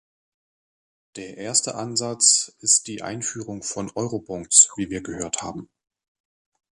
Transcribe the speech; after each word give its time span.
Der 1.15 1.37
erste 1.37 1.75
Ansatz 1.75 2.55
ist 2.61 2.87
die 2.87 3.03
Einführung 3.03 3.61
von 3.61 3.91
Eurobonds, 3.93 4.71
wie 4.75 4.89
wir 4.89 5.03
gehört 5.03 5.43
haben. 5.43 5.69